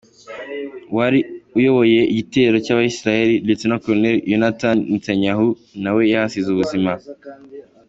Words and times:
Uwari 0.91 1.19
ayoboye 1.57 1.99
igitero, 2.13 2.55
cy’Abayisirayeli, 2.65 3.35
Lieutenant 3.45 3.81
Colonel 3.85 4.17
Yonatan 4.31 4.77
Netanyahu, 4.91 5.47
na 5.83 5.89
we 5.95 6.01
yahasize 6.13 6.47
ubuzima. 6.51 6.91